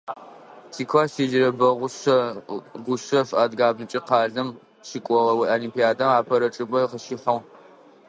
Тикласс 0.73 1.13
щеджэрэ 1.15 1.49
Бэгъушъэ 1.59 2.17
Гушъэф 2.85 3.29
адыгабзэмкӀэ 3.43 3.99
къалэм 4.07 4.49
щыкӀогъэ 4.87 5.45
олимпиадэм 5.55 6.09
апэрэ 6.19 6.47
чӀыпӀэр 6.55 6.89
къыщихьыгъ. 6.91 7.41